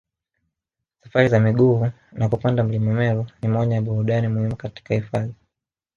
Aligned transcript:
Safari 1.03 1.27
za 1.29 1.39
miguu 1.39 1.87
na 2.11 2.29
kupanda 2.29 2.63
mlima 2.63 2.93
Meru 2.93 3.27
ni 3.41 3.47
moja 3.47 3.75
ya 3.75 3.81
burudani 3.81 4.27
muhimu 4.27 4.55
katika 4.55 4.93
hifadhi 4.95 5.33